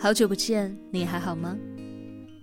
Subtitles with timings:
[0.00, 1.58] 好久不见，你还好吗？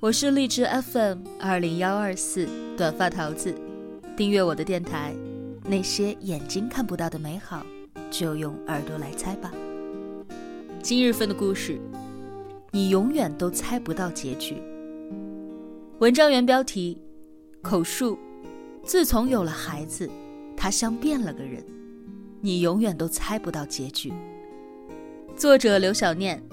[0.02, 3.56] 我是荔枝 FM 二零幺二四短发桃子，
[4.18, 5.16] 订阅我的电台。
[5.64, 7.66] 那些眼睛看不到的美好，
[8.12, 9.54] 就用耳朵来猜吧。
[10.84, 11.80] 今日份的故事，
[12.72, 14.62] 你永远都猜不到结局。
[16.00, 17.02] 文章原标题：
[17.62, 18.20] 口述。
[18.84, 20.10] 自从有了孩子，
[20.58, 21.64] 他像变了个人，
[22.42, 24.12] 你永远都猜不到结局。
[25.38, 26.44] 作者刘小念。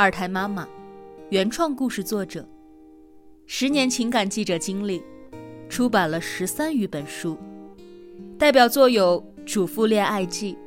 [0.00, 0.66] 二胎妈妈，
[1.28, 2.48] 原创故事作者，
[3.44, 5.02] 十年情感记者经历，
[5.68, 7.36] 出版了十三余本书，
[8.38, 10.54] 代表作有《主妇恋爱记》《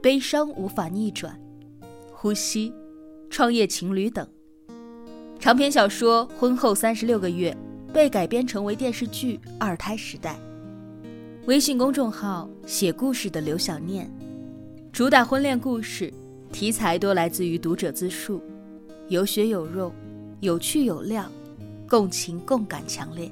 [0.00, 1.38] 悲伤无法逆转》
[2.10, 2.70] 《呼吸》
[3.30, 4.26] 《创业情侣》等。
[5.38, 7.56] 长篇小说《婚后三十六个月》
[7.92, 10.34] 被改编成为电视剧《二胎时代》。
[11.46, 14.10] 微信公众号写故事的刘小念，
[14.92, 16.12] 主打婚恋故事，
[16.50, 18.42] 题材多来自于读者自述。
[19.08, 19.92] 有血有肉，
[20.40, 21.30] 有趣有料，
[21.88, 23.30] 共情共感强烈。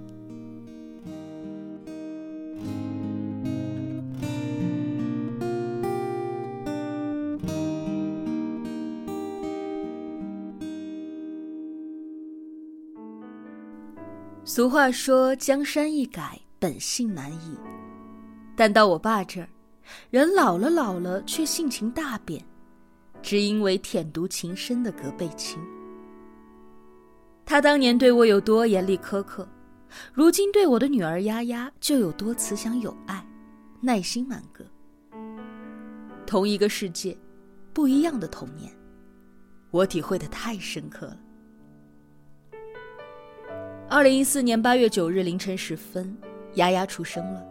[14.45, 17.57] 俗话说：“江山易改，本性难移。”
[18.55, 19.49] 但到我爸这儿，
[20.11, 22.41] 人老了老了，却性情大变。
[23.25, 25.59] 只因为舔犊情深的葛贝清，
[27.47, 29.49] 他当年对我有多严厉苛刻，
[30.13, 33.27] 如今对我的女儿丫丫就有多慈祥有爱，
[33.81, 34.63] 耐心满格。
[36.27, 37.17] 同一个世界，
[37.73, 38.71] 不一样的童年，
[39.71, 41.19] 我体会的太深刻了。
[43.89, 46.15] 二零一四年八月九日凌晨时分，
[46.57, 47.43] 丫丫出生了。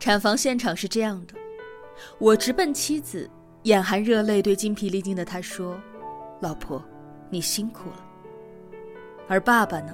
[0.00, 1.34] 产房现场是这样的，
[2.18, 3.30] 我直奔妻子。
[3.66, 5.76] 眼含热泪对精疲力尽的他说
[6.40, 6.80] ：“老婆，
[7.28, 8.06] 你辛苦了。”
[9.26, 9.92] 而爸爸呢，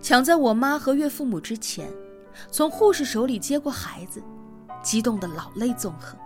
[0.00, 1.86] 抢在我妈和岳父母之前，
[2.50, 4.22] 从护士手里接过孩子，
[4.82, 6.18] 激动的老泪纵横。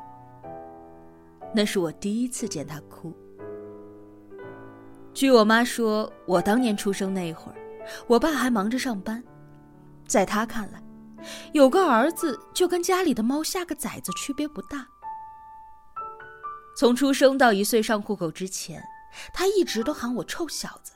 [1.53, 3.13] 那是我第一次见他哭。
[5.13, 7.59] 据我妈说，我当年出生那会儿，
[8.07, 9.21] 我爸还忙着上班，
[10.07, 10.81] 在他看来，
[11.53, 14.87] 有个儿子就跟家里的猫下个崽子区别不大。
[16.79, 18.81] 从出生到一岁上户口之前，
[19.35, 20.93] 他一直都喊我臭小子。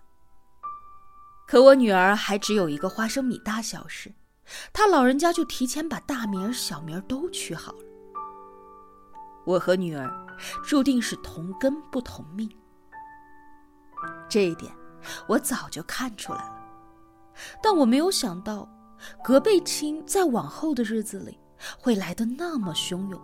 [1.45, 4.15] 可我女儿还只有一个花生米大小时，
[4.73, 7.79] 他老人家就提前把大名小名都取好了。
[9.45, 10.09] 我和女儿
[10.65, 12.49] 注定是同根不同命，
[14.29, 14.73] 这一点
[15.27, 16.63] 我早就看出来了。
[17.61, 18.69] 但我没有想到，
[19.25, 21.37] 隔辈亲在往后的日子里
[21.77, 23.21] 会来得那么汹涌。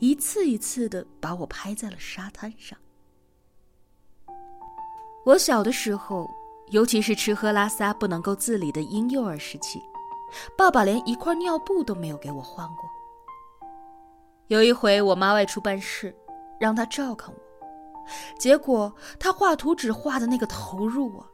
[0.00, 2.78] 一次一次的把我拍在了沙滩上。
[5.26, 6.26] 我小的时候，
[6.70, 9.78] 尤其是吃喝拉撒不能够自理的婴幼儿时期，
[10.56, 12.88] 爸爸连一块尿布都没有给我换过。
[14.46, 16.16] 有一回我妈外出办事，
[16.58, 17.40] 让他照看我，
[18.38, 21.26] 结果他画图纸画的那个投入啊，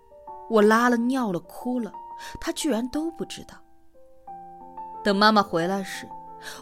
[0.50, 1.93] 我拉了尿了哭了，
[2.41, 3.56] 他居然都不知道。
[5.05, 6.09] 等妈妈回来时，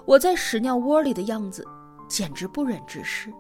[0.05, 1.67] 我在屎尿窝里的样子。
[2.09, 3.33] 简直不忍直视。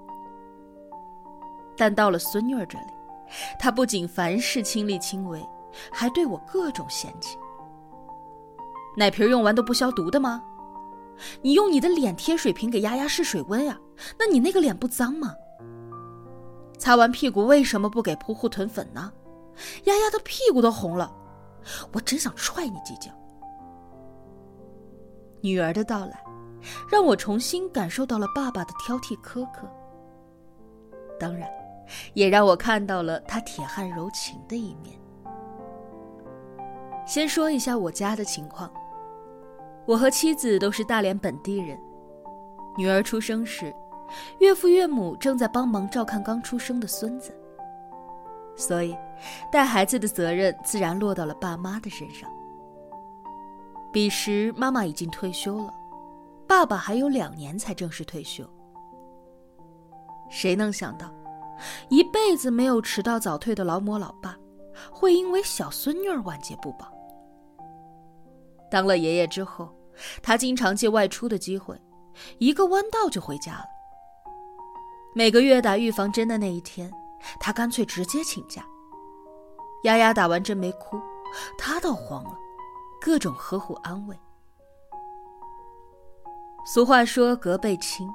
[1.77, 2.87] 但到了孙女儿这里，
[3.59, 5.45] 她不仅凡事亲力亲为，
[5.93, 7.37] 还对我各种嫌弃。
[8.97, 10.43] 奶瓶用完都不消毒的吗？
[11.43, 13.79] 你用你的脸贴水瓶给丫丫试水温呀？
[14.19, 15.35] 那你那个脸不脏吗？
[16.79, 19.13] 擦完屁股为什么不给铺护臀粉呢？
[19.85, 21.13] 丫丫的屁股都红了，
[21.93, 23.11] 我真想踹你几脚。
[25.41, 26.25] 女儿的到来。
[26.91, 29.69] 让我重新感受到了爸爸的挑剔苛刻，
[31.19, 31.49] 当然，
[32.15, 34.99] 也让我看到了他铁汉柔情的一面。
[37.07, 38.73] 先说一下我家的情况，
[39.87, 41.79] 我和妻子都是大连本地人。
[42.77, 43.73] 女儿出生时，
[44.39, 47.33] 岳父岳母正在帮忙照看刚出生的孙子，
[48.57, 48.97] 所以
[49.53, 52.29] 带孩子的责任自然落到了爸妈的身上。
[53.93, 55.75] 彼时，妈妈已经退休了。
[56.47, 58.49] 爸爸还有两年才正式退休。
[60.31, 61.13] 谁能想到，
[61.89, 64.37] 一辈子没有迟到早退的劳模老爸，
[64.91, 66.93] 会因为小孙女晚节不保。
[68.71, 69.69] 当了爷爷之后，
[70.23, 71.81] 他经常借外出的机会，
[72.39, 73.65] 一个弯道就回家了。
[75.15, 76.91] 每个月打预防针的那一天，
[77.39, 78.67] 他干脆直接请假。
[79.85, 80.99] 丫丫打完针没哭，
[81.57, 82.37] 他倒慌了，
[83.01, 84.19] 各种呵护安慰。
[86.65, 88.09] 俗话说“隔辈亲”，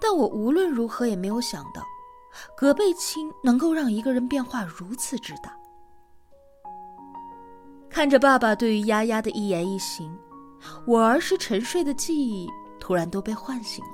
[0.00, 1.82] 但我无论如何也没有想到，
[2.56, 5.56] 隔辈亲能够让一个人变化如此之大。
[7.88, 10.16] 看着爸爸对于丫丫的一言一行，
[10.86, 13.90] 我儿时沉睡的记忆突然都被唤醒了。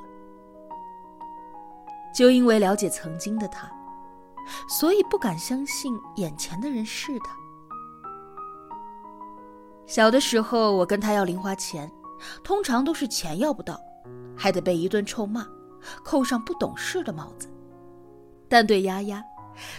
[2.15, 3.71] 就因为了解曾经的他，
[4.69, 7.37] 所以不敢相信眼前的人是他。
[9.87, 11.91] 小的时候，我跟他要零花钱，
[12.43, 13.81] 通常都是钱要不到，
[14.37, 15.47] 还得被一顿臭骂，
[16.05, 17.49] 扣上不懂事的帽子。
[18.49, 19.23] 但对丫丫，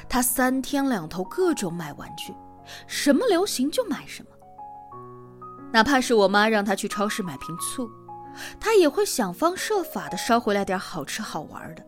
[0.10, 2.34] 他三天两头各种买玩具，
[2.88, 4.30] 什么流行就买什么。
[5.72, 7.90] 哪怕是我妈让他去超市买瓶醋，
[8.60, 11.84] 他也会想方设法的捎回来点好吃好玩的，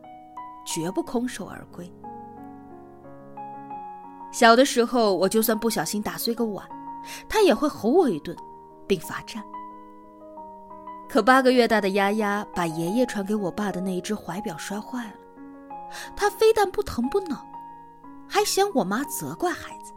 [0.66, 1.92] 绝不空手而归。
[4.32, 6.68] 小的时候，我就算不小心打碎个碗。
[7.28, 8.36] 他也会吼我一顿，
[8.86, 9.42] 并罚站。
[11.10, 15.14] 可八个月大的丫丫把爷爷传给我爸的那一只怀表摔坏了，
[16.16, 17.44] 他非但不疼不恼，
[18.28, 19.92] 还嫌我妈责怪孩子。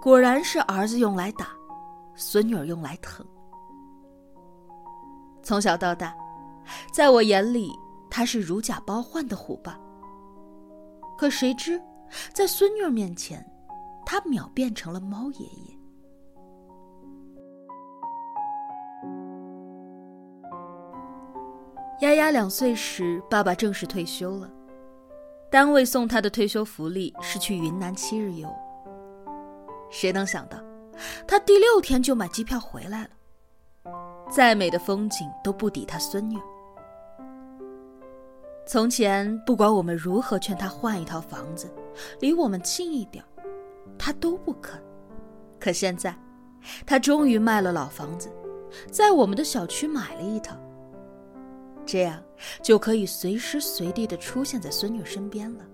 [0.00, 1.48] 果然是儿子用来打，
[2.14, 3.26] 孙女儿用来疼。
[5.42, 6.14] 从小到大，
[6.92, 7.72] 在我眼里
[8.10, 9.80] 他是如假包换的虎爸。
[11.16, 11.82] 可谁知，
[12.34, 13.44] 在孙女儿面前。
[14.10, 15.77] 他秒变成了猫爷爷。
[22.00, 24.48] 丫丫两岁时，爸爸正式退休了，
[25.50, 28.48] 单位送他的退休福利是去云南七日游。
[29.90, 30.58] 谁能想到，
[31.26, 33.08] 他第六天就买机票回来了。
[34.30, 36.38] 再美的风景都不抵他孙女。
[38.64, 41.68] 从前，不管我们如何劝他换一套房子，
[42.20, 43.24] 离我们近一点。
[43.98, 44.80] 他都不肯，
[45.58, 46.16] 可现在，
[46.86, 48.30] 他终于卖了老房子，
[48.88, 50.54] 在我们的小区买了一套。
[51.88, 52.22] 这样
[52.62, 55.64] 就可以随时随地的出现在孙女身边了。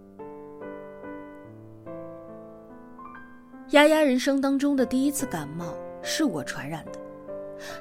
[3.70, 7.00] 丫丫人生当中的第一次感冒是我传染的，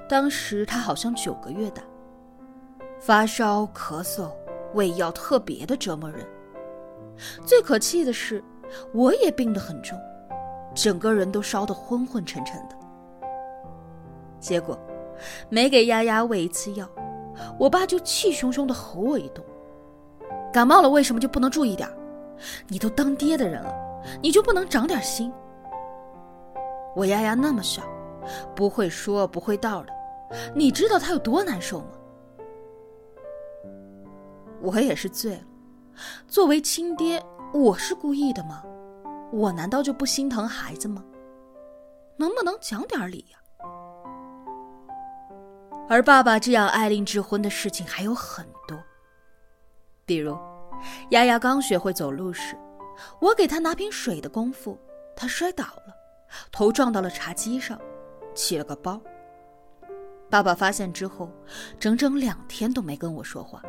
[0.09, 1.83] 当时她好像九个月大，
[2.99, 4.31] 发烧、咳嗽、
[4.73, 6.25] 胃药特别的折磨人。
[7.45, 8.43] 最可气的是，
[8.93, 9.95] 我也病得很重。
[10.73, 12.75] 整个人都烧得昏昏沉沉的，
[14.39, 14.75] 结果
[15.49, 16.89] 没给丫丫喂一次药，
[17.59, 19.43] 我爸就气汹汹地吼我一顿
[20.53, 21.89] ：“感冒了为什么就不能注意点？
[22.67, 23.73] 你都当爹的人了，
[24.21, 25.31] 你就不能长点心？”
[26.95, 27.81] 我丫丫那么小，
[28.55, 29.93] 不会说不会道的，
[30.53, 31.87] 你知道她有多难受吗？
[34.61, 35.41] 我也是醉了，
[36.27, 37.21] 作为亲爹，
[37.53, 38.63] 我是故意的吗？
[39.31, 41.03] 我难道就不心疼孩子吗？
[42.15, 43.39] 能不能讲点理呀？
[45.93, 48.75] 而爸爸这样爱令智昏的事情还有很多，
[50.07, 50.35] 比如，
[51.11, 52.57] 丫丫刚学会走路时，
[53.21, 54.75] 我给她拿瓶水的功夫，
[55.15, 55.93] 她摔倒了，
[56.51, 57.79] 头撞到了茶几上，
[58.33, 58.99] 起了个包。
[60.31, 61.29] 爸爸发现之后，
[61.79, 63.61] 整整两天都没跟我说话。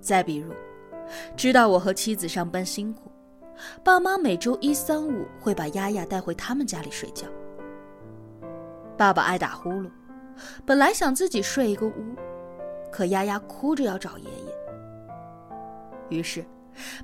[0.00, 0.54] 再比如，
[1.36, 3.10] 知道我和妻子上班辛苦。
[3.82, 7.26] 爸妈每周一、三、五会把丫丫带回他们家里睡觉。
[8.96, 9.90] 爸爸爱打呼噜，
[10.66, 12.16] 本来想自己睡一个屋，
[12.90, 16.18] 可丫丫哭着要找爷爷。
[16.18, 16.44] 于是，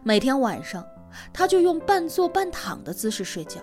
[0.03, 0.85] 每天晚上
[1.33, 3.61] 他就用半坐半躺的姿势睡觉，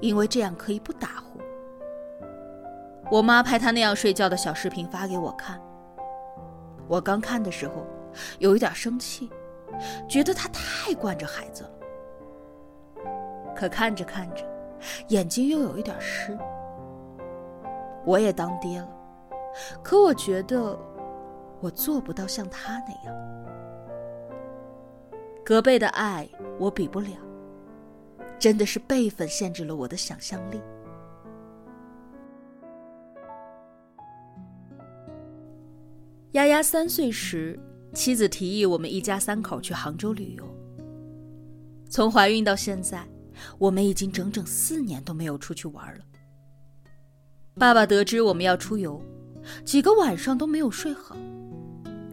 [0.00, 1.40] 因为这样可以不打呼。
[3.10, 5.60] 我妈拍他那样睡觉的小视频发给我看，
[6.88, 7.86] 我刚看的时候
[8.38, 9.30] 有一点生气，
[10.08, 11.70] 觉得他太惯着孩子了。
[13.54, 14.44] 可看着看着，
[15.08, 16.36] 眼睛又有一点湿。
[18.06, 18.88] 我也当爹了，
[19.82, 20.78] 可我觉得
[21.60, 23.14] 我做不到像他那样。
[25.44, 27.18] 隔辈的爱我比不了，
[28.38, 30.60] 真的是辈分限制了我的想象力。
[36.32, 37.58] 丫丫三岁时，
[37.92, 40.44] 妻子提议我们一家三口去杭州旅游。
[41.90, 43.06] 从怀孕到现在。
[43.58, 46.00] 我们已经整整四年都没有出去玩了。
[47.58, 49.00] 爸爸得知我们要出游，
[49.64, 51.16] 几个晚上都没有睡好，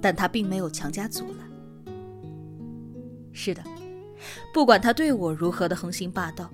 [0.02, 1.46] 但他并没有强加阻拦。
[3.34, 3.62] 是的，
[4.54, 6.50] 不管他对我如何的横行霸道，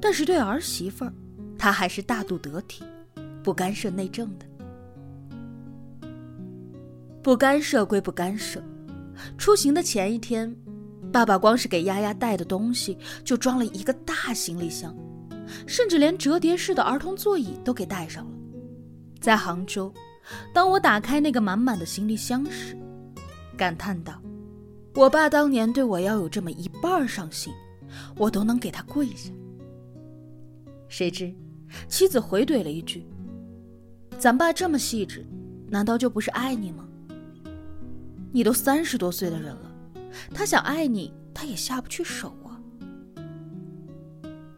[0.00, 1.12] 但是对儿媳妇儿，
[1.58, 2.82] 他还是大度得体，
[3.42, 4.46] 不干涉内政的。
[7.22, 8.62] 不干涉归不干涉，
[9.36, 10.56] 出行的前一天。
[11.12, 14.96] 爸爸光是给丫丫带的东西就装了一个大行李箱，
[15.66, 18.30] 甚至连折叠式的儿童座椅都给带上了。
[19.20, 19.92] 在杭州，
[20.52, 22.76] 当我打开那个满满的行李箱时，
[23.56, 24.20] 感叹道
[24.94, 27.52] ：“我爸当年对我要有这么一半儿上心，
[28.16, 29.30] 我都能给他跪下。
[30.88, 31.34] 谁知，
[31.88, 33.06] 妻子回怼了一句
[34.18, 35.26] ：“咱爸这么细致，
[35.68, 36.86] 难道就不是爱你吗？
[38.30, 39.72] 你都三十多岁的人了，
[40.32, 42.45] 他想爱你，他也下不去手啊。”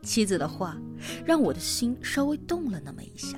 [0.09, 0.75] 妻子的话
[1.23, 3.37] 让我的心稍微动了那么一下，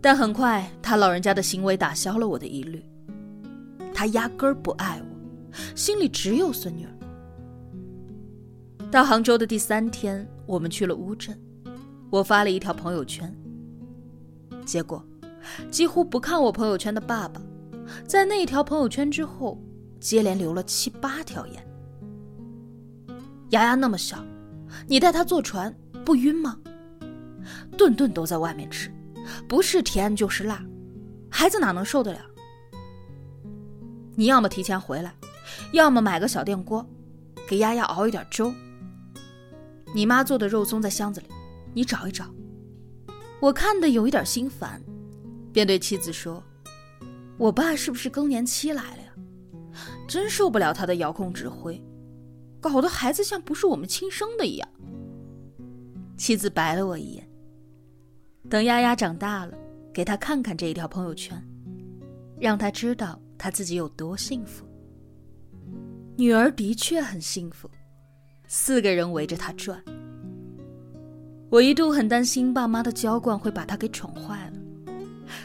[0.00, 2.80] 但很快他老人家的行为打消了我的疑虑。
[3.92, 6.86] 他压根儿不爱我，心里只有孙女。
[8.92, 11.36] 到杭州的第三天，我们去了乌镇，
[12.08, 13.34] 我发了一条朋友圈。
[14.64, 15.04] 结果，
[15.68, 17.42] 几乎不看我朋友圈的爸爸，
[18.06, 19.60] 在那一条朋友圈之后，
[19.98, 21.71] 接连留了七八条言。
[23.52, 24.24] 丫丫那么小，
[24.86, 26.58] 你带她坐船不晕吗？
[27.76, 28.90] 顿顿都在外面吃，
[29.46, 30.64] 不是甜就是辣，
[31.30, 32.20] 孩子哪能受得了？
[34.14, 35.14] 你要么提前回来，
[35.72, 36.86] 要么买个小电锅，
[37.46, 38.52] 给丫丫熬一点粥。
[39.94, 41.26] 你妈做的肉松在箱子里，
[41.74, 42.24] 你找一找。
[43.38, 44.80] 我看的有一点心烦，
[45.52, 46.42] 便对妻子说
[47.36, 49.12] ：“我爸是不是更年期来了呀？
[50.08, 51.78] 真受不了他的遥控指挥，
[52.62, 54.68] 搞得孩子像不是我们亲生的一样。”
[56.16, 57.28] 妻子白了我一眼。
[58.48, 59.52] 等丫丫长大了，
[59.92, 61.36] 给她看看这一条朋友圈，
[62.38, 63.20] 让她知道。
[63.38, 64.64] 她自己有多幸福？
[66.16, 67.68] 女儿的确很幸福，
[68.46, 69.82] 四个人围着她转。
[71.50, 74.52] 我一度很担心爸妈的娇惯会把她给宠坏了，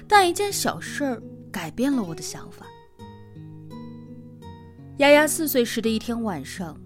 [0.08, 2.68] 但一件小事儿改变了我的想法。
[4.98, 6.80] 丫丫四岁时的一天晚上，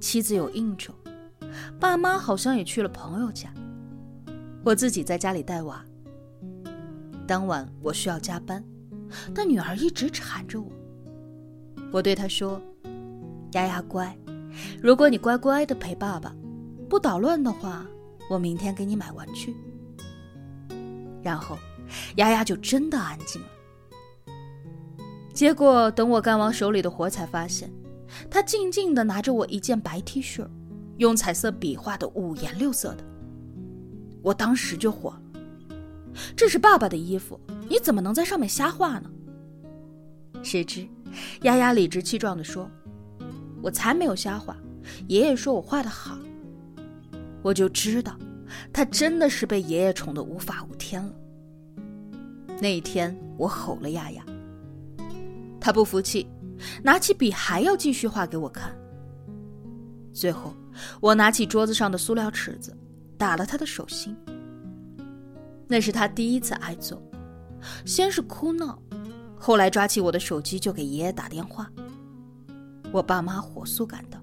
[0.00, 0.94] 妻子有应酬，
[1.80, 3.52] 爸妈好像也去了朋友家，
[4.64, 5.84] 我自己在家里带娃。
[7.26, 8.64] 当晚我需要加班。
[9.34, 10.70] 但女儿一直缠着我。
[11.90, 12.60] 我对她说
[13.52, 14.14] ：“丫丫乖，
[14.82, 16.34] 如果你乖乖的陪爸爸，
[16.90, 17.86] 不捣乱的话，
[18.28, 19.56] 我明天给你买玩具。”
[21.24, 21.56] 然后，
[22.16, 23.48] 丫丫就真的安静了。
[25.32, 27.72] 结果等我干完手里的活，才发现，
[28.30, 30.46] 他静静的拿着我一件白 T 恤，
[30.96, 33.04] 用彩色笔画的五颜六色的。
[34.22, 35.22] 我当时就火了。
[36.36, 37.38] 这是爸爸的衣服，
[37.68, 39.10] 你怎么能在上面瞎画呢？
[40.42, 40.86] 谁知，
[41.42, 42.68] 丫丫理直气壮地说
[43.62, 44.56] ：“我才没有瞎画，
[45.06, 46.18] 爷爷说我画的好。”
[47.42, 48.16] 我就知道，
[48.72, 51.12] 他真的是被爷爷宠得无法无天了。
[52.60, 54.24] 那一天，我吼了丫丫，
[55.60, 56.26] 他不服气，
[56.82, 58.76] 拿起笔还要继续画给我看。
[60.12, 60.52] 最后，
[61.00, 62.76] 我拿起桌子上的塑料尺子，
[63.16, 64.16] 打了他的手心。
[65.66, 67.00] 那是他第一次挨揍，
[67.84, 68.80] 先是哭闹，
[69.38, 71.70] 后来抓起我的手机就给爷爷打电话。
[72.90, 74.18] 我爸妈火速赶到。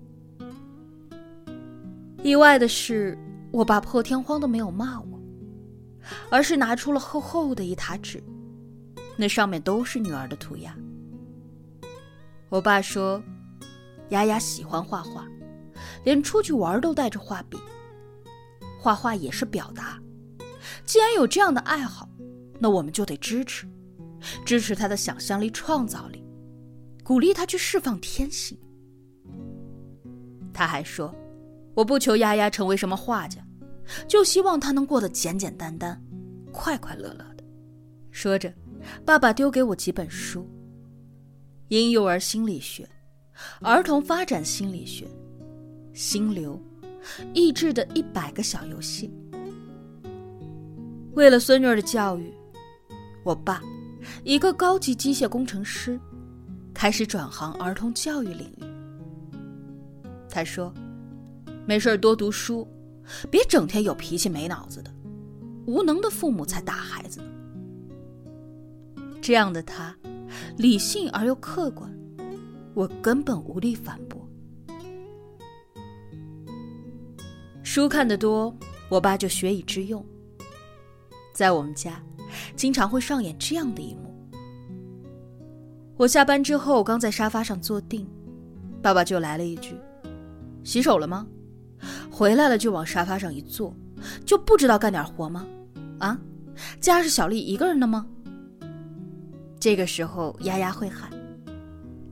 [2.24, 3.18] 意外的是，
[3.52, 5.20] 我爸破天荒的没有骂我，
[6.32, 8.22] 而是拿出了厚厚的一沓纸，
[9.16, 10.76] 那上面都是女儿的涂鸦。
[12.56, 13.22] 我爸说
[14.12, 15.28] ：“丫丫喜欢画画，
[16.06, 17.58] 连出去玩都带着画笔，
[18.80, 20.00] 画画也是表达。”
[20.88, 22.08] 既然有这样的爱好，
[22.58, 23.68] 那我们就得支持，
[24.46, 26.24] 支持他的想象力、创造力，
[27.04, 28.58] 鼓励他去释放天性。
[30.54, 31.14] 他还说
[31.76, 33.46] ：“我不求丫丫成为什么画家，
[34.08, 36.02] 就希望她能过得简简单单、
[36.54, 37.44] 快快乐乐的。”
[38.12, 38.54] 说着，
[39.04, 40.40] 爸爸丢给我几本书：
[41.70, 42.84] 《婴幼儿心理学》
[43.68, 45.06] 《儿童发展心理学》
[45.94, 46.62] 《心流》
[47.34, 49.12] 《益智的一百个小游戏》。
[51.14, 52.32] 为了孙女儿的教育，
[53.24, 53.64] 我爸，
[54.24, 56.00] 一个高级机械工程师，
[56.72, 58.64] 开始转行儿童教育领域。
[60.30, 60.72] 他说
[61.66, 62.68] ：“没事多读书，
[63.32, 64.94] 别整天有脾气没脑子的，
[65.66, 67.20] 无能的父母才打孩子。”
[69.20, 69.96] 这样的他，
[70.58, 71.92] 理性而又客观，
[72.74, 74.28] 我根本无力反驳。
[77.64, 78.56] 书看得多，
[78.90, 80.06] 我爸就学以致用。
[81.34, 82.02] 在我们家，
[82.56, 84.14] 经常会上演这样的一幕：
[85.98, 88.08] 我下班之后刚在沙发上坐定，
[88.82, 89.76] 爸爸就来了一句
[90.64, 91.28] ：“洗手了吗？”
[92.10, 93.76] 回来了就往沙发上一坐，
[94.26, 95.46] 就不知道干点活吗？
[96.00, 96.18] 啊，
[96.80, 98.08] 家是小丽一个人的吗？
[99.66, 101.10] 这个时候，丫丫会喊：“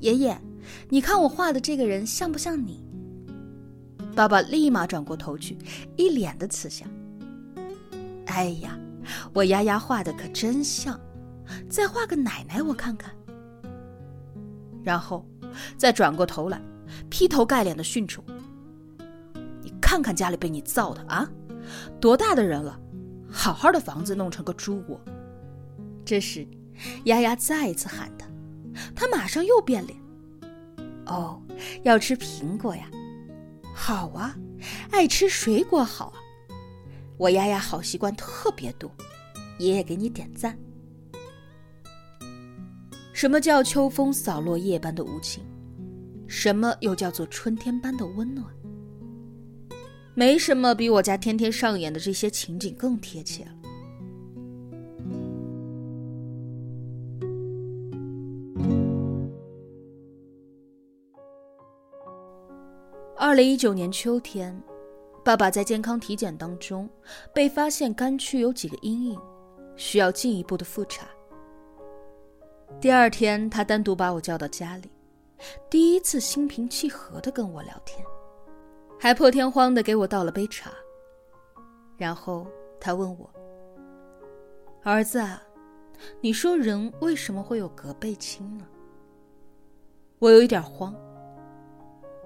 [0.02, 0.36] 爷爷，
[0.90, 2.84] 你看我画的这个人像不像你？”
[4.18, 5.56] 爸爸立马转过头去，
[5.96, 6.90] 一脸的慈祥。
[8.26, 8.76] 哎呀！
[9.36, 11.00] 我丫丫画的可真像，
[11.70, 13.14] 再画个奶奶我看看。
[14.84, 15.24] 然后
[15.78, 16.60] 再转过头来，
[17.08, 18.34] 劈头盖脸的训斥我
[19.62, 21.30] ：“你看看家里被你造的啊，
[22.02, 22.80] 多大的人了，
[23.30, 25.00] 好好的房子弄成个猪窝。”
[26.04, 26.48] 这时，
[27.06, 28.28] 丫丫再一次喊他，
[28.96, 30.00] 他马上又变脸
[31.06, 31.42] ：“哦，
[31.84, 32.90] 要吃苹果呀？
[33.74, 34.36] 好啊，
[34.92, 36.20] 爱吃水果好啊。
[37.18, 38.92] 我丫丫好习惯特别多，
[39.60, 40.58] 爷爷给你点赞。”
[43.14, 45.44] 什么叫秋风扫落叶般的无情？
[46.28, 48.48] 什么又叫做春天般的温暖？
[50.16, 53.52] 没什么比我家天天上演的这些情景更贴切了。
[63.34, 64.56] 二零一九年秋天，
[65.26, 66.88] 爸爸在健康体检当中
[67.34, 69.20] 被发现肝区有几个阴影，
[69.76, 71.08] 需要进一步的复查。
[72.80, 74.92] 第二天，他单独把我叫到家里，
[75.68, 78.06] 第一次心平气和的跟我聊天，
[79.00, 80.72] 还破天荒的给我倒了杯茶。
[81.98, 82.46] 然后
[82.80, 83.28] 他问我
[84.86, 85.42] ：“儿子，啊，
[86.22, 88.68] 你说人为什么会有隔辈亲呢？”
[90.22, 90.96] 我有一点慌。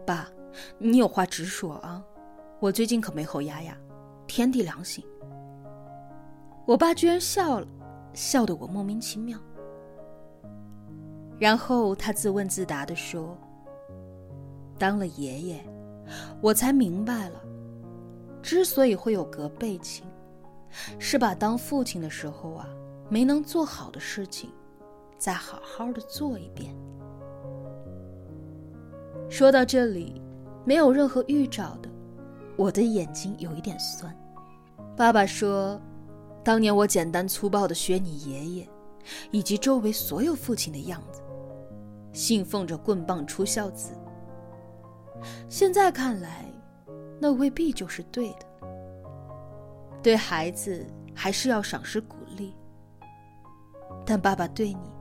[0.05, 0.29] 爸，
[0.77, 2.03] 你有话直说啊，
[2.59, 3.77] 我最近可没吼丫丫，
[4.25, 5.03] 天地良心。
[6.65, 7.67] 我爸居然笑了，
[8.13, 9.39] 笑得我莫名其妙。
[11.39, 13.37] 然后他自问自答的说
[14.77, 15.63] ：“当了爷爷，
[16.41, 17.41] 我才明白了，
[18.41, 20.05] 之所以会有隔辈亲，
[20.97, 22.67] 是把当父亲的时候啊
[23.07, 24.49] 没能做好的事情，
[25.17, 26.75] 再好好的做一遍。”
[29.29, 30.21] 说到这里，
[30.67, 31.89] 没有任何预兆的，
[32.57, 34.13] 我的眼睛有一点酸。
[34.97, 35.79] 爸爸说
[36.43, 38.69] ：“当年我简单粗暴的学你爷爷，
[39.31, 41.21] 以及周围所有父亲的样子。”
[42.11, 43.93] 信奉着棍棒出孝子，
[45.47, 46.43] 现在看来，
[47.17, 48.45] 那未必就是对的。
[50.03, 52.53] 对孩子还是要赏识鼓励，
[54.05, 54.91] 但爸爸对你，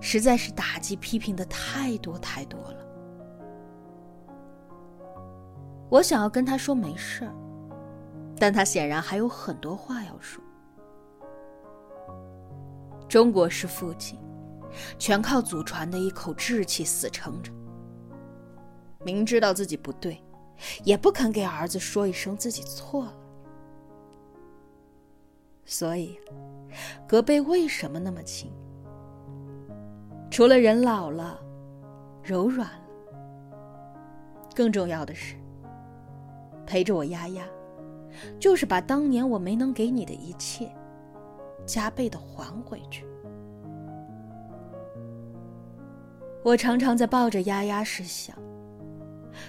[0.00, 2.87] 实在是打击批评的太多太多了。
[5.90, 7.32] 我想要跟他说没事儿，
[8.38, 10.42] 但他显然还有很多话要说。
[13.08, 14.18] 中国式父亲。
[14.98, 17.50] 全靠祖传的一口志气死撑着。
[19.04, 20.22] 明知道自己不对，
[20.84, 23.14] 也不肯给儿子说一声自己错了。
[25.64, 26.20] 所以，
[27.08, 28.52] 隔辈为什么那么亲？
[30.30, 31.40] 除了人老了，
[32.22, 32.88] 柔软了，
[34.54, 35.34] 更重要的是，
[36.68, 37.44] 陪着我丫丫，
[38.38, 40.70] 就是把当年我没能给你的一切，
[41.64, 43.06] 加倍的还回去。
[46.44, 48.36] 我常常在抱着丫丫时想，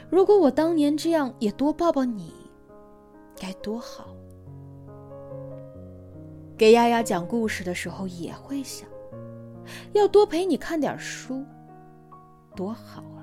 [0.09, 2.33] 如果我当年这样也多抱抱你，
[3.37, 4.07] 该多好。
[6.57, 8.87] 给丫丫讲故事的时候也会想，
[9.91, 11.43] 要多陪你看点书，
[12.55, 13.19] 多好啊。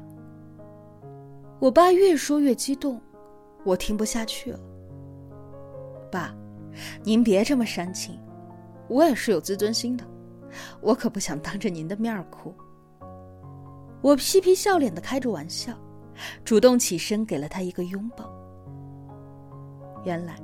[1.59, 3.01] 我爸越说越激动，
[3.67, 4.61] 我听不下去了。
[6.11, 6.33] 爸，
[7.03, 8.17] 您别这么煽情，
[8.89, 10.05] 我也是有自尊心的，
[10.81, 12.55] 我可不想当着您的面哭。
[14.01, 15.73] 我嬉皮笑脸的开着玩笑，
[16.45, 18.33] 主动起身给了他一个拥抱。
[20.05, 20.37] 原来，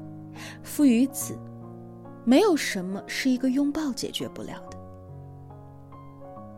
[0.64, 1.38] 父与子，
[2.24, 4.76] 没有什么是一个拥抱解决不了的。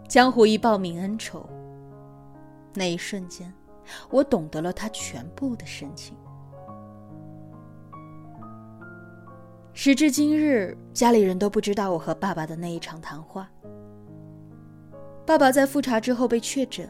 [0.08, 1.46] 江湖一报泯恩仇。
[2.72, 3.52] 那一瞬间，
[4.08, 6.16] 我懂得了他全部的深情。
[9.76, 13.50] 时至今日，家里人都不知道我和爸爸的那一场谈话。
[15.26, 16.88] 爸爸在复查之后被确诊，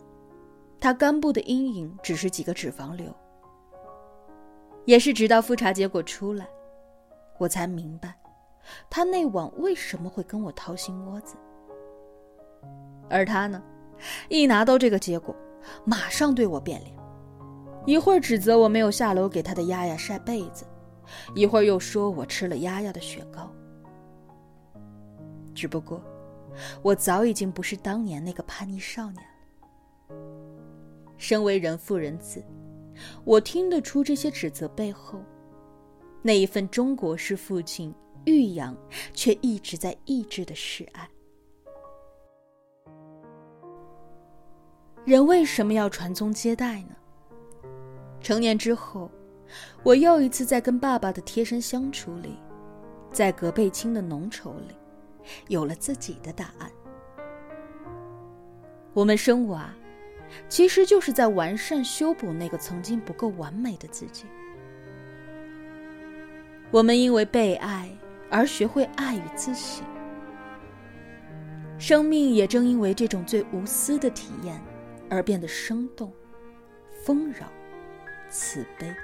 [0.78, 3.06] 他肝部的阴影只是几个脂肪瘤。
[4.84, 6.46] 也是直到复查结果出来，
[7.38, 8.14] 我才明白，
[8.90, 11.36] 他那晚为什么会跟我掏心窝子。
[13.08, 13.62] 而他呢，
[14.28, 15.34] 一拿到这个结果，
[15.86, 16.94] 马上对我变脸，
[17.86, 20.66] 一会儿指责我没有下楼给他的丫丫晒被子，
[21.34, 23.52] 一会儿又说我吃了丫丫的雪糕。
[25.54, 26.02] 只不过。
[26.82, 30.16] 我早已经不是当年那个叛逆少年了。
[31.18, 32.44] 身为人父人子，
[33.24, 35.20] 我听得出这些指责背后，
[36.22, 37.92] 那一份中国式父亲
[38.24, 38.76] 欲养
[39.12, 41.08] 却一直在抑制的示爱。
[45.04, 46.94] 人为什么要传宗接代呢？
[48.20, 49.10] 成年之后，
[49.82, 52.38] 我又一次在跟爸爸的贴身相处里，
[53.12, 54.74] 在隔辈亲的浓稠里。
[55.48, 56.70] 有了自己的答案。
[58.92, 59.74] 我们生娃，
[60.50, 64.26] 其实就是在完善修补那个曾经不够完美的自己。
[66.70, 67.88] 我们因为被爱
[68.30, 69.82] 而学会爱与自省，
[71.78, 74.60] 生命也正因为这种最无私的体验
[75.08, 76.12] 而变得生动、
[77.02, 77.46] 丰饶、
[78.28, 78.94] 慈悲。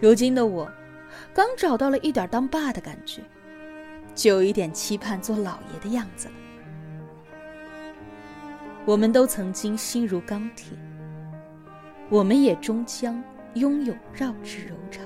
[0.00, 0.70] 如今的我，
[1.32, 3.22] 刚找到了一点当爸的感觉，
[4.14, 6.34] 就有一点期盼做老爷的样子了。
[8.84, 10.76] 我们都曾经心如钢铁，
[12.10, 13.22] 我们也终将
[13.54, 15.02] 拥有绕指柔肠。